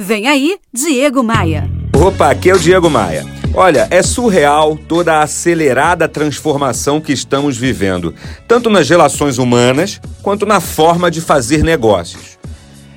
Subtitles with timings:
[0.00, 1.68] Vem aí, Diego Maia.
[1.92, 3.26] Opa, aqui é o Diego Maia.
[3.52, 8.14] Olha, é surreal toda a acelerada transformação que estamos vivendo,
[8.46, 12.38] tanto nas relações humanas quanto na forma de fazer negócios.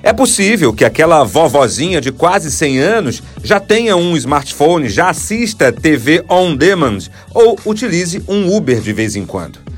[0.04, 5.72] É possível que aquela vovozinha de quase 100 anos já tenha um smartphone, já assista
[5.72, 7.00] TV on demand
[7.34, 9.71] ou utilize um Uber de vez em quando.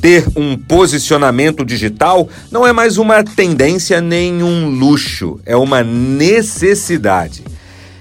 [0.00, 7.44] Ter um posicionamento digital não é mais uma tendência nem um luxo, é uma necessidade.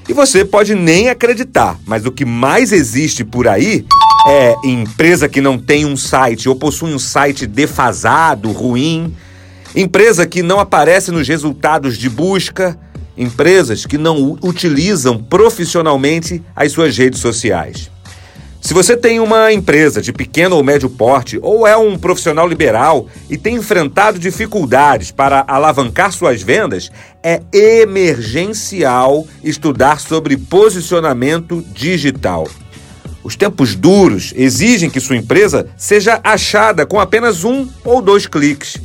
[0.08, 3.86] E você pode nem acreditar, mas o que mais existe por aí
[4.28, 9.14] é empresa que não tem um site ou possui um site defasado, ruim,
[9.76, 12.80] empresa que não aparece nos resultados de busca,
[13.18, 17.92] empresas que não utilizam profissionalmente as suas redes sociais.
[18.62, 23.08] Se você tem uma empresa de pequeno ou médio porte ou é um profissional liberal
[23.30, 26.92] e tem enfrentado dificuldades para alavancar suas vendas,
[27.24, 32.48] é emergencial estudar sobre posicionamento digital.
[33.24, 38.78] Os tempos duros exigem que sua empresa seja achada com apenas um ou dois cliques.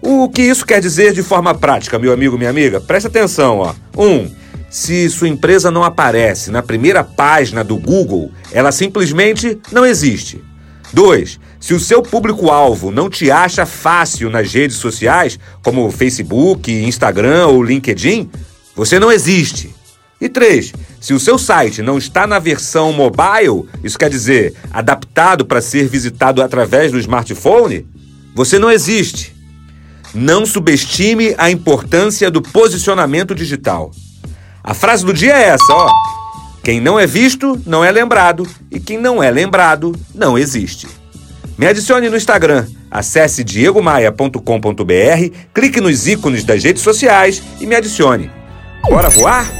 [0.00, 2.80] O que isso quer dizer de forma prática, meu amigo, minha amiga?
[2.80, 3.74] Preste atenção, ó.
[3.96, 4.30] Um,
[4.70, 10.42] se sua empresa não aparece na primeira página do Google, ela simplesmente não existe.
[10.92, 11.40] 2.
[11.60, 17.62] Se o seu público-alvo não te acha fácil nas redes sociais, como Facebook, Instagram ou
[17.62, 18.30] LinkedIn,
[18.74, 19.74] você não existe.
[20.20, 20.72] E 3.
[21.00, 25.88] Se o seu site não está na versão mobile, isso quer dizer adaptado para ser
[25.88, 27.86] visitado através do smartphone,
[28.34, 29.36] você não existe.
[30.14, 33.92] Não subestime a importância do posicionamento digital.
[34.68, 35.90] A frase do dia é essa, ó.
[36.62, 40.86] Quem não é visto, não é lembrado, e quem não é lembrado, não existe.
[41.56, 48.30] Me adicione no Instagram, acesse diegomaia.com.br, clique nos ícones das redes sociais e me adicione.
[48.82, 49.50] Bora voar?